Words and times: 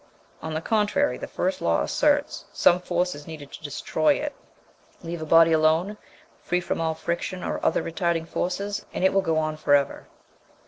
On 0.41 0.55
the 0.55 0.61
contrary, 0.61 1.19
the 1.19 1.27
first 1.27 1.61
law 1.61 1.83
asserts, 1.83 2.45
some 2.51 2.79
force 2.79 3.13
is 3.13 3.27
needed 3.27 3.51
to 3.51 3.63
destroy 3.63 4.15
it. 4.15 4.33
Leave 5.03 5.21
a 5.21 5.27
body 5.27 5.51
alone, 5.51 5.95
free 6.41 6.59
from 6.59 6.81
all 6.81 6.95
friction 6.95 7.43
or 7.43 7.63
other 7.63 7.83
retarding 7.83 8.27
forces, 8.27 8.83
and 8.95 9.03
it 9.03 9.13
will 9.13 9.21
go 9.21 9.37
on 9.37 9.57
for 9.57 9.75
ever. 9.75 10.07